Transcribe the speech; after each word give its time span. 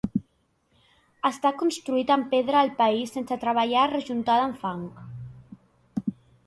Està 1.29 1.51
construït 1.59 2.13
amb 2.15 2.27
pedra 2.31 2.57
del 2.65 2.73
país 2.81 3.15
sense 3.19 3.39
treballar 3.45 3.85
rejuntada 3.95 4.49
amb 4.49 4.61
fang. 4.65 4.85